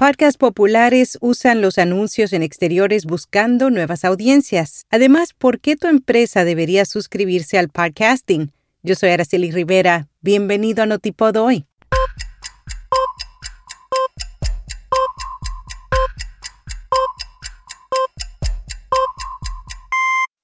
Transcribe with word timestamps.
Podcasts 0.00 0.38
populares 0.38 1.18
usan 1.20 1.60
los 1.60 1.76
anuncios 1.76 2.32
en 2.32 2.42
exteriores 2.42 3.04
buscando 3.04 3.68
nuevas 3.68 4.06
audiencias. 4.06 4.86
Además, 4.88 5.34
¿por 5.34 5.60
qué 5.60 5.76
tu 5.76 5.88
empresa 5.88 6.46
debería 6.46 6.86
suscribirse 6.86 7.58
al 7.58 7.68
podcasting? 7.68 8.50
Yo 8.82 8.94
soy 8.94 9.10
Araceli 9.10 9.50
Rivera. 9.50 10.08
Bienvenido 10.22 10.82
a 10.82 10.86
Notipod 10.86 11.36
hoy. 11.36 11.66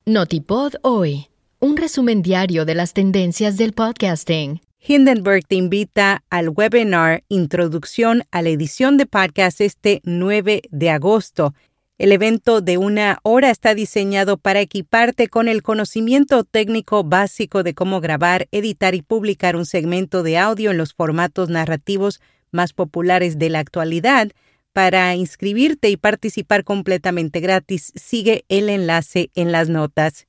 Notipod 0.05 0.75
hoy. 0.83 1.29
Un 1.61 1.79
resumen 1.79 2.21
diario 2.21 2.67
de 2.67 2.75
las 2.75 2.93
tendencias 2.93 3.57
del 3.57 3.73
podcasting. 3.73 4.61
Hindenburg 4.89 5.45
te 5.49 5.57
invita 5.57 6.23
al 6.31 6.51
webinar 6.51 7.25
Introducción 7.29 8.23
a 8.31 8.41
la 8.41 8.51
edición 8.51 8.97
de 8.97 9.07
podcast 9.07 9.61
este 9.61 10.01
9 10.05 10.63
de 10.71 10.91
agosto. 10.91 11.55
El 11.99 12.13
evento 12.13 12.61
de 12.61 12.79
una 12.79 13.19
hora 13.25 13.51
está 13.51 13.75
diseñado 13.75 14.37
para 14.37 14.61
equiparte 14.61 15.27
con 15.27 15.49
el 15.49 15.65
conocimiento 15.65 16.45
técnico 16.45 17.03
básico 17.03 17.65
de 17.65 17.75
cómo 17.75 18.01
grabar, 18.01 18.47
editar 18.53 18.95
y 18.95 19.03
publicar 19.03 19.57
un 19.57 19.67
segmento 19.67 20.23
de 20.23 20.39
audio 20.39 20.71
en 20.71 20.79
los 20.79 20.95
formatos 20.95 21.49
narrativos 21.49 22.21
más 22.53 22.73
populares 22.73 23.41
de 23.41 23.51
la 23.51 23.59
actualidad. 23.59 24.29
Para 24.73 25.17
inscribirte 25.17 25.91
y 25.91 25.97
participar 25.97 26.63
completamente 26.63 27.41
gratis, 27.41 27.93
sigue 27.97 28.45
el 28.49 28.69
enlace 28.69 29.31
en 29.35 29.51
las 29.51 29.69
notas. 29.69 30.29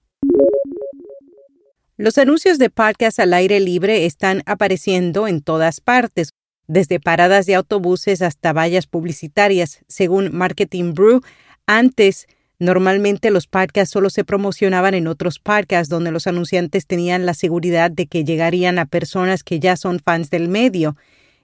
Los 2.00 2.20
anuncios 2.20 2.60
de 2.60 2.70
podcast 2.70 3.20
al 3.20 3.34
aire 3.34 3.60
libre 3.60 4.06
están 4.06 4.44
apareciendo 4.46 5.28
en 5.28 5.42
todas 5.42 5.82
partes, 5.82 6.30
desde 6.68 7.00
paradas 7.00 7.48
de 7.48 7.56
autobuses 7.56 8.22
hasta 8.22 8.54
vallas 8.54 8.86
publicitarias. 8.86 9.80
Según 9.88 10.30
Marketing 10.32 10.94
Brew, 10.94 11.22
antes 11.66 12.28
normalmente 12.60 13.32
los 13.32 13.48
podcasts 13.48 13.92
solo 13.92 14.12
se 14.12 14.24
promocionaban 14.24 14.94
en 14.94 15.08
otros 15.08 15.40
podcasts 15.40 15.90
donde 15.90 16.12
los 16.12 16.28
anunciantes 16.28 16.86
tenían 16.86 17.26
la 17.26 17.34
seguridad 17.34 17.90
de 17.90 18.06
que 18.06 18.24
llegarían 18.24 18.78
a 18.78 18.86
personas 18.86 19.42
que 19.42 19.60
ya 19.60 19.76
son 19.76 20.00
fans 20.00 20.30
del 20.30 20.50
medio. 20.50 20.96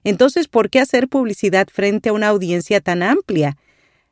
Entonces, 0.04 0.46
¿por 0.46 0.70
qué 0.70 0.78
hacer 0.78 1.08
publicidad 1.08 1.66
frente 1.66 2.10
a 2.10 2.12
una 2.12 2.28
audiencia 2.28 2.80
tan 2.80 3.02
amplia? 3.02 3.56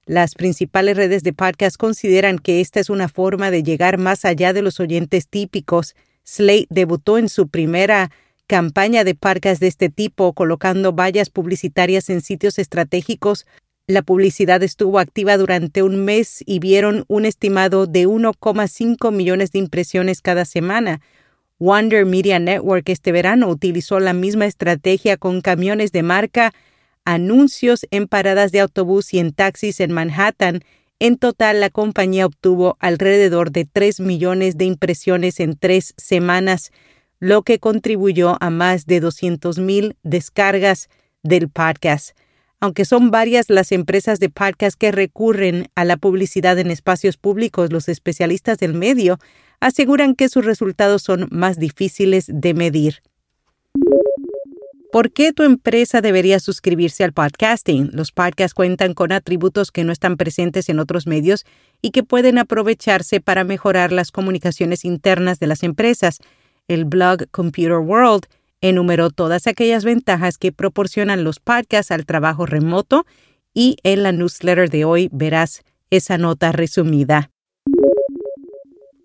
Las 0.07 0.35
principales 0.35 0.97
redes 0.97 1.23
de 1.23 1.35
podcast 1.35 1.77
consideran 1.77 2.41
que 2.41 2.61
esta 2.61 2.81
es 2.81 2.91
una 2.91 3.07
forma 3.07 3.53
de 3.53 3.63
llegar 3.63 3.97
más 3.99 4.25
allá 4.25 4.53
de 4.53 4.63
los 4.63 4.81
oyentes 4.81 5.29
típicos 5.29 5.95
Slate 6.25 6.67
debutó 6.71 7.19
en 7.19 7.29
su 7.29 7.49
primera 7.49 8.11
campaña 8.47 9.05
de 9.05 9.15
parcas 9.15 9.61
de 9.61 9.67
este 9.67 9.89
tipo, 9.89 10.33
colocando 10.33 10.93
vallas 10.93 11.31
publicitarias 11.31 12.11
en 12.11 12.21
sitios 12.21 12.59
estratégicos. 12.59 13.47
La 13.87 14.03
publicidad 14.03 14.63
estuvo 14.63 14.99
activa 14.99 15.37
durante 15.37 15.83
un 15.83 16.05
mes 16.05 16.43
y 16.47 16.59
vieron 16.59 17.05
un 17.09 17.25
estimado 17.25 17.87
de 17.87 18.07
1,5 18.07 19.13
millones 19.13 19.53
de 19.53 19.59
impresiones 19.59 20.21
cada 20.21 20.45
semana. 20.45 21.01
Wonder 21.59 22.05
Media 22.05 22.39
Network 22.39 22.89
este 22.89 23.13
verano 23.13 23.49
utilizó 23.49 24.01
la 24.01 24.13
misma 24.13 24.47
estrategia 24.47 25.17
con 25.17 25.41
camiones 25.41 25.93
de 25.93 26.03
marca, 26.03 26.53
anuncios 27.05 27.87
en 27.91 28.07
paradas 28.07 28.53
de 28.53 28.61
autobús 28.61 29.15
y 29.15 29.19
en 29.19 29.33
taxis 29.33 29.81
en 29.81 29.93
Manhattan 29.93 30.63
en 31.05 31.17
total, 31.17 31.59
la 31.59 31.69
compañía 31.69 32.27
obtuvo 32.27 32.77
alrededor 32.79 33.51
de 33.51 33.65
3 33.65 33.99
millones 33.99 34.57
de 34.57 34.67
impresiones 34.67 35.41
en 35.41 35.57
tres 35.57 35.95
semanas, 35.97 36.71
lo 37.19 37.43
que 37.43 37.59
contribuyó 37.59 38.37
a 38.41 38.51
más 38.51 38.87
de 38.87 39.03
200.000 39.03 39.97
descargas 40.05 40.89
del 41.25 41.49
podcast. 41.49 42.17
Aunque 42.61 42.85
son 42.85 43.11
varias 43.11 43.51
las 43.51 43.73
empresas 43.73 44.21
de 44.21 44.31
podcast 44.31 44.79
que 44.79 44.93
recurren 44.93 45.67
a 45.75 45.85
la 45.85 45.97
publicidad 45.97 46.57
en 46.61 46.71
espacios 46.71 47.17
públicos, 47.17 47.73
los 47.73 47.89
especialistas 47.89 48.59
del 48.59 48.73
medio 48.73 49.19
aseguran 49.59 50.15
que 50.15 50.29
sus 50.29 50.45
resultados 50.45 51.03
son 51.03 51.27
más 51.33 51.59
difíciles 51.59 52.27
de 52.29 52.55
medir. 52.55 53.03
¿Por 54.93 55.11
qué 55.11 55.33
tu 55.33 55.43
empresa 55.43 56.03
debería 56.03 56.39
suscribirse 56.39 57.03
al 57.03 57.15
podcasting? 57.15 57.89
Los 57.95 58.13
podcasts 58.13 58.53
cuentan 58.53 58.93
con 58.93 59.11
atributos 59.11 59.71
que 59.71 59.85
no 59.85 59.91
están 59.91 60.19
presentes 60.19 60.69
en 60.69 60.79
otros 60.79 61.07
medios 61.07 61.47
y 61.81 61.93
que 61.93 62.03
pueden 62.03 62.37
aprovecharse 62.37 63.23
para 63.23 63.43
mejorar 63.43 63.91
las 63.91 64.11
comunicaciones 64.11 64.85
internas 64.85 65.41
de 65.41 65.47
las 65.47 65.63
empresas. 65.63 66.19
El 66.69 66.85
blog 66.85 67.27
Computer 67.31 67.79
World 67.79 68.27
enumeró 68.61 69.09
todas 69.09 69.47
aquellas 69.47 69.83
ventajas 69.83 70.37
que 70.37 70.53
proporcionan 70.53 71.25
los 71.25 71.41
podcasts 71.41 71.91
al 71.91 72.05
trabajo 72.05 72.45
remoto 72.45 73.07
y 73.55 73.79
en 73.85 74.03
la 74.03 74.13
newsletter 74.13 74.69
de 74.69 74.85
hoy 74.85 75.09
verás 75.11 75.63
esa 75.89 76.19
nota 76.19 76.53
resumida. 76.53 77.31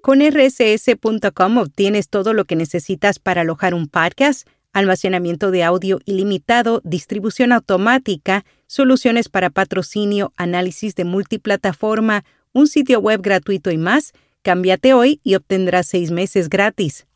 Con 0.01 0.19
rss.com 0.19 1.57
obtienes 1.57 2.09
todo 2.09 2.33
lo 2.33 2.43
que 2.43 2.57
necesitas 2.57 3.19
para 3.19 3.41
alojar 3.41 3.73
un 3.73 3.87
podcast 3.87 4.47
almacenamiento 4.77 5.49
de 5.49 5.63
audio 5.63 5.99
ilimitado, 6.05 6.81
distribución 6.83 7.51
automática, 7.51 8.45
soluciones 8.67 9.27
para 9.27 9.49
patrocinio, 9.49 10.33
análisis 10.37 10.93
de 10.93 11.03
multiplataforma, 11.03 12.23
un 12.53 12.67
sitio 12.67 12.99
web 12.99 13.21
gratuito 13.21 13.71
y 13.71 13.77
más, 13.77 14.13
cámbiate 14.43 14.93
hoy 14.93 15.19
y 15.23 15.33
obtendrás 15.33 15.87
seis 15.87 16.11
meses 16.11 16.47
gratis. 16.47 17.07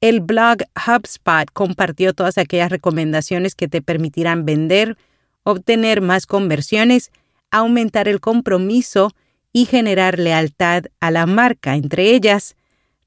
El 0.00 0.20
blog 0.20 0.58
HubSpot 0.86 1.50
compartió 1.52 2.14
todas 2.14 2.38
aquellas 2.38 2.70
recomendaciones 2.70 3.56
que 3.56 3.66
te 3.66 3.82
permitirán 3.82 4.44
vender, 4.44 4.96
obtener 5.42 6.00
más 6.00 6.26
conversiones, 6.26 7.10
aumentar 7.50 8.06
el 8.06 8.20
compromiso 8.20 9.10
y 9.52 9.64
generar 9.64 10.20
lealtad 10.20 10.84
a 11.00 11.10
la 11.10 11.26
marca, 11.26 11.74
entre 11.74 12.12
ellas 12.12 12.54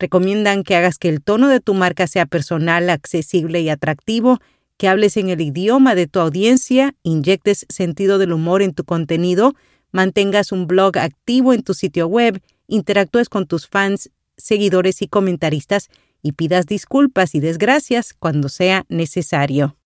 Recomiendan 0.04 0.64
que 0.64 0.76
hagas 0.76 0.98
que 0.98 1.08
el 1.08 1.22
tono 1.22 1.48
de 1.48 1.62
tu 1.62 1.74
marca 1.74 2.08
sea 2.08 2.26
personal, 2.26 2.90
accesible 2.90 3.62
y 3.62 3.70
atractivo, 3.70 4.42
que 4.76 4.90
hables 4.90 5.16
en 5.16 5.30
el 5.30 5.40
idioma 5.40 5.96
de 5.96 6.08
tu 6.08 6.20
audiencia, 6.20 6.94
inyectes 7.04 7.66
sentido 7.70 8.18
del 8.18 8.34
humor 8.34 8.62
en 8.62 8.74
tu 8.74 8.84
contenido, 8.84 9.56
mantengas 9.94 10.52
un 10.52 10.68
blog 10.68 10.98
activo 10.98 11.54
en 11.54 11.64
tu 11.64 11.74
sitio 11.74 12.08
web, 12.08 12.42
interactúes 12.68 13.30
con 13.30 13.48
tus 13.48 13.66
fans, 13.66 14.10
seguidores 14.36 15.02
y 15.02 15.08
comentaristas 15.08 15.88
y 16.22 16.34
pidas 16.34 16.66
disculpas 16.66 17.34
y 17.34 17.40
desgracias 17.40 18.14
cuando 18.14 18.50
sea 18.50 18.84
necesario. 18.90 19.78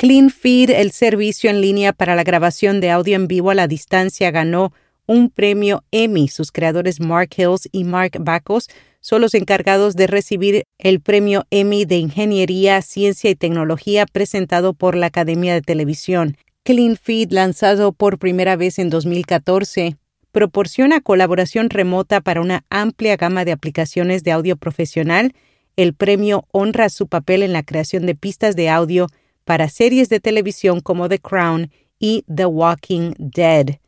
CleanFeed, 0.00 0.70
el 0.70 0.90
servicio 0.90 1.50
en 1.50 1.60
línea 1.60 1.92
para 1.92 2.16
la 2.16 2.24
grabación 2.24 2.80
de 2.80 2.90
audio 2.90 3.14
en 3.14 3.28
vivo 3.28 3.50
a 3.50 3.54
la 3.54 3.68
distancia, 3.68 4.32
ganó 4.32 4.72
un 5.06 5.30
premio 5.30 5.84
Emmy. 5.90 6.28
Sus 6.28 6.52
creadores 6.52 7.00
Mark 7.00 7.30
Hills 7.36 7.68
y 7.72 7.84
Mark 7.84 8.12
Bacos 8.20 8.68
son 9.00 9.20
los 9.20 9.34
encargados 9.34 9.94
de 9.94 10.06
recibir 10.06 10.64
el 10.78 11.00
premio 11.00 11.44
Emmy 11.50 11.84
de 11.84 11.98
Ingeniería, 11.98 12.82
Ciencia 12.82 13.30
y 13.30 13.36
Tecnología 13.36 14.04
presentado 14.06 14.74
por 14.74 14.96
la 14.96 15.06
Academia 15.06 15.54
de 15.54 15.62
Televisión. 15.62 16.36
CleanFeed, 16.64 17.30
lanzado 17.30 17.92
por 17.92 18.18
primera 18.18 18.56
vez 18.56 18.80
en 18.80 18.90
2014, 18.90 19.96
proporciona 20.32 21.00
colaboración 21.00 21.70
remota 21.70 22.20
para 22.20 22.40
una 22.40 22.64
amplia 22.68 23.16
gama 23.16 23.44
de 23.44 23.52
aplicaciones 23.52 24.24
de 24.24 24.32
audio 24.32 24.56
profesional. 24.56 25.32
El 25.76 25.94
premio 25.94 26.48
honra 26.50 26.88
su 26.88 27.06
papel 27.06 27.44
en 27.44 27.52
la 27.52 27.62
creación 27.62 28.04
de 28.06 28.16
pistas 28.16 28.56
de 28.56 28.68
audio 28.68 29.06
para 29.44 29.68
series 29.68 30.08
de 30.08 30.18
televisión 30.18 30.80
como 30.80 31.08
The 31.08 31.20
Crown 31.20 31.70
y 32.00 32.24
The 32.26 32.46
Walking 32.46 33.12
Dead. 33.18 33.78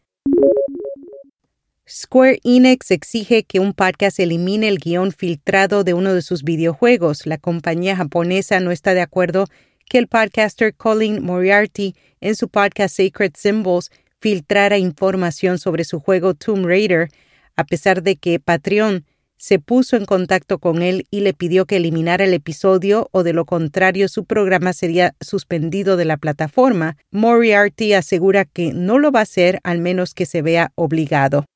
Square 1.90 2.40
Enix 2.44 2.90
exige 2.90 3.44
que 3.44 3.60
un 3.60 3.72
podcast 3.72 4.20
elimine 4.20 4.68
el 4.68 4.76
guion 4.78 5.10
filtrado 5.10 5.84
de 5.84 5.94
uno 5.94 6.12
de 6.12 6.20
sus 6.20 6.42
videojuegos. 6.42 7.24
La 7.24 7.38
compañía 7.38 7.96
japonesa 7.96 8.60
no 8.60 8.72
está 8.72 8.92
de 8.92 9.00
acuerdo 9.00 9.46
que 9.88 9.96
el 9.96 10.06
podcaster 10.06 10.74
Colin 10.74 11.24
Moriarty 11.24 11.94
en 12.20 12.36
su 12.36 12.50
podcast 12.50 12.94
Sacred 12.94 13.32
Symbols 13.36 13.90
filtrara 14.20 14.76
información 14.76 15.58
sobre 15.58 15.84
su 15.84 15.98
juego 15.98 16.34
Tomb 16.34 16.66
Raider, 16.66 17.08
a 17.56 17.64
pesar 17.64 18.02
de 18.02 18.16
que 18.16 18.38
Patreon 18.38 19.06
se 19.38 19.58
puso 19.58 19.96
en 19.96 20.04
contacto 20.04 20.58
con 20.58 20.82
él 20.82 21.06
y 21.10 21.20
le 21.20 21.32
pidió 21.32 21.64
que 21.64 21.76
eliminara 21.76 22.24
el 22.24 22.34
episodio 22.34 23.08
o 23.12 23.22
de 23.22 23.32
lo 23.32 23.46
contrario 23.46 24.08
su 24.08 24.26
programa 24.26 24.74
sería 24.74 25.14
suspendido 25.22 25.96
de 25.96 26.04
la 26.04 26.18
plataforma. 26.18 26.98
Moriarty 27.12 27.94
asegura 27.94 28.44
que 28.44 28.74
no 28.74 28.98
lo 28.98 29.10
va 29.10 29.20
a 29.20 29.22
hacer 29.22 29.60
al 29.62 29.78
menos 29.78 30.12
que 30.12 30.26
se 30.26 30.42
vea 30.42 30.72
obligado. 30.74 31.46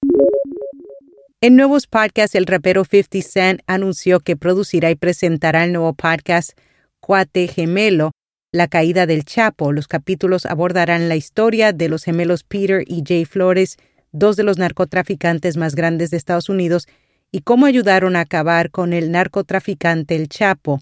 En 1.44 1.56
nuevos 1.56 1.88
podcasts, 1.88 2.36
el 2.36 2.46
rapero 2.46 2.84
50 2.84 3.20
Cent 3.28 3.60
anunció 3.66 4.20
que 4.20 4.36
producirá 4.36 4.92
y 4.92 4.94
presentará 4.94 5.64
el 5.64 5.72
nuevo 5.72 5.92
podcast 5.92 6.52
Cuate 7.00 7.48
Gemelo, 7.48 8.12
La 8.52 8.68
caída 8.68 9.06
del 9.06 9.24
Chapo. 9.24 9.72
Los 9.72 9.88
capítulos 9.88 10.46
abordarán 10.46 11.08
la 11.08 11.16
historia 11.16 11.72
de 11.72 11.88
los 11.88 12.04
gemelos 12.04 12.44
Peter 12.44 12.84
y 12.86 13.02
Jay 13.04 13.24
Flores, 13.24 13.76
dos 14.12 14.36
de 14.36 14.44
los 14.44 14.56
narcotraficantes 14.56 15.56
más 15.56 15.74
grandes 15.74 16.12
de 16.12 16.16
Estados 16.18 16.48
Unidos, 16.48 16.86
y 17.32 17.40
cómo 17.40 17.66
ayudaron 17.66 18.14
a 18.14 18.20
acabar 18.20 18.70
con 18.70 18.92
el 18.92 19.10
narcotraficante 19.10 20.14
El 20.14 20.28
Chapo. 20.28 20.80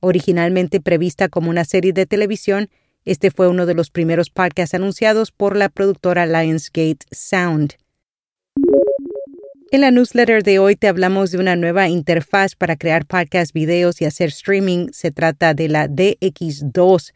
Originalmente 0.00 0.80
prevista 0.80 1.28
como 1.28 1.50
una 1.50 1.66
serie 1.66 1.92
de 1.92 2.06
televisión, 2.06 2.70
Este 3.04 3.30
fue 3.30 3.46
uno 3.46 3.66
de 3.66 3.74
los 3.74 3.90
primeros 3.90 4.30
podcasts 4.30 4.74
anunciados 4.74 5.32
por 5.32 5.54
la 5.54 5.68
productora 5.68 6.24
Lionsgate 6.24 7.04
Sound. 7.10 7.74
En 9.72 9.80
la 9.80 9.90
newsletter 9.90 10.44
de 10.44 10.60
hoy 10.60 10.76
te 10.76 10.86
hablamos 10.86 11.32
de 11.32 11.38
una 11.38 11.56
nueva 11.56 11.88
interfaz 11.88 12.54
para 12.54 12.76
crear 12.76 13.04
podcast, 13.04 13.52
videos 13.52 14.00
y 14.00 14.04
hacer 14.04 14.28
streaming. 14.28 14.90
Se 14.92 15.10
trata 15.10 15.54
de 15.54 15.68
la 15.68 15.88
DX2. 15.88 17.12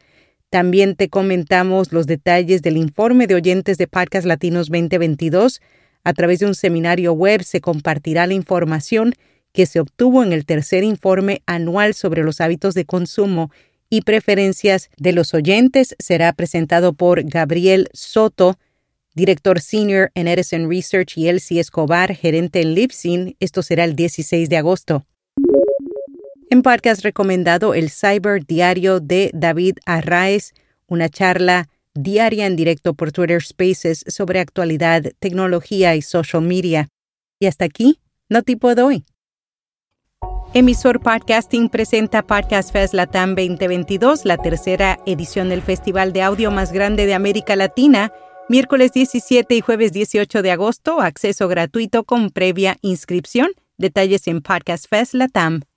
También 0.49 0.97
te 0.97 1.07
comentamos 1.07 1.93
los 1.93 2.07
detalles 2.07 2.61
del 2.61 2.75
informe 2.75 3.25
de 3.25 3.35
oyentes 3.35 3.77
de 3.77 3.87
Podcast 3.87 4.27
Latinos 4.27 4.67
2022. 4.67 5.61
A 6.03 6.11
través 6.11 6.39
de 6.39 6.47
un 6.47 6.53
seminario 6.53 7.13
web 7.13 7.41
se 7.43 7.61
compartirá 7.61 8.27
la 8.27 8.33
información 8.33 9.13
que 9.53 9.65
se 9.65 9.79
obtuvo 9.79 10.21
en 10.21 10.33
el 10.33 10.45
tercer 10.45 10.83
informe 10.83 11.43
anual 11.45 11.93
sobre 11.93 12.21
los 12.21 12.41
hábitos 12.41 12.73
de 12.73 12.83
consumo 12.83 13.49
y 13.89 14.01
preferencias 14.01 14.89
de 14.97 15.13
los 15.13 15.33
oyentes. 15.33 15.95
Será 15.99 16.33
presentado 16.33 16.91
por 16.91 17.23
Gabriel 17.23 17.87
Soto, 17.93 18.57
director 19.13 19.59
senior 19.59 20.11
en 20.15 20.27
Edison 20.27 20.69
Research, 20.69 21.17
y 21.17 21.27
Elsie 21.27 21.59
Escobar, 21.59 22.15
gerente 22.15 22.61
en 22.61 22.73
Libsyn. 22.73 23.35
Esto 23.39 23.61
será 23.61 23.83
el 23.83 23.95
16 23.95 24.49
de 24.49 24.57
agosto. 24.57 25.05
En 26.49 26.61
podcast 26.63 27.03
recomendado 27.03 27.73
el 27.73 27.89
Cyber 27.89 28.45
Diario 28.45 28.99
de 28.99 29.31
David 29.33 29.77
Arraez, 29.85 30.53
una 30.87 31.09
charla 31.09 31.69
diaria 31.93 32.45
en 32.45 32.55
directo 32.55 32.93
por 32.93 33.11
Twitter 33.11 33.41
Spaces 33.41 34.03
sobre 34.07 34.39
actualidad, 34.39 35.03
tecnología 35.19 35.95
y 35.95 36.01
social 36.01 36.41
media. 36.41 36.89
Y 37.39 37.47
hasta 37.47 37.65
aquí, 37.65 37.99
no 38.29 38.43
tipo 38.43 38.75
de 38.75 38.81
hoy. 38.81 39.05
Emisor 40.53 40.99
Podcasting 40.99 41.69
presenta 41.69 42.23
Podcast 42.23 42.73
Fest 42.73 42.93
Latam 42.93 43.35
2022, 43.35 44.25
la 44.25 44.35
tercera 44.37 44.99
edición 45.05 45.47
del 45.47 45.61
festival 45.61 46.11
de 46.11 46.23
audio 46.23 46.51
más 46.51 46.73
grande 46.73 47.05
de 47.05 47.13
América 47.13 47.55
Latina 47.55 48.11
Miércoles 48.51 48.91
17 48.91 49.55
y 49.55 49.61
jueves 49.61 49.93
18 49.93 50.41
de 50.41 50.51
agosto, 50.51 50.99
acceso 50.99 51.47
gratuito 51.47 52.03
con 52.03 52.31
previa 52.31 52.75
inscripción. 52.81 53.51
Detalles 53.77 54.27
en 54.27 54.41
podcastfestlatam.com. 54.41 55.70